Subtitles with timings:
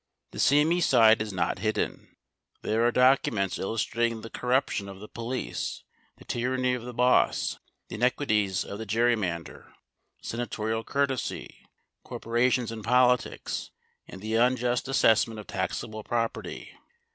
[0.31, 2.15] The seamy side is not hidden.
[2.63, 5.83] There are documents illustrating the corruption of the police,
[6.17, 9.71] the tyranny of the boss, the iniquities of the gerrymander,
[10.19, 11.67] senatorial courtesy,
[12.03, 13.69] corporations in politics
[14.07, 16.71] and the unjust assessment of taxable property.